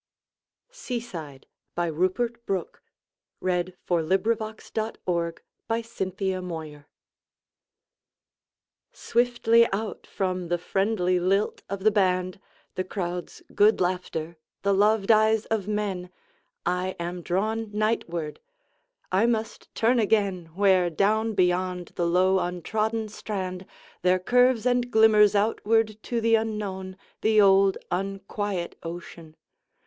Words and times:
D 0.87 0.99
Rupert 1.77 2.43
Brooke 2.47 2.81
(1887–1915). 3.43 3.43
Collected 3.45 5.05
Poems. 5.05 5.39
1916. 5.67 6.33
I. 6.33 6.41
1905–1908 6.41 6.77
8. 6.79 6.85
Seaside 8.91 8.93
SWIFTLY 8.93 9.67
out 9.71 10.07
from 10.07 10.47
the 10.47 10.57
friendly 10.57 11.19
lilt 11.19 11.61
of 11.69 11.83
the 11.83 11.91
band, 11.91 12.39
The 12.73 12.83
crowd's 12.83 13.43
good 13.53 13.79
laughter, 13.79 14.37
the 14.63 14.73
loved 14.73 15.11
eyes 15.11 15.45
of 15.51 15.67
men,I 15.67 16.95
am 16.99 17.21
drawn 17.21 17.67
nightward; 17.71 18.39
I 19.11 19.27
must 19.27 19.75
turn 19.75 19.99
againWhere, 19.99 20.97
down 20.97 21.35
beyond 21.35 21.89
the 21.93 22.07
low 22.07 22.39
untrodden 22.39 23.07
strand, 23.09 23.67
There 24.01 24.17
curves 24.17 24.65
and 24.65 24.89
glimmers 24.89 25.35
outward 25.35 26.01
to 26.01 26.19
the 26.19 26.33
unknownThe 26.33 27.39
old 27.39 27.77
unquiet 27.91 28.79
ocean. 28.81 29.35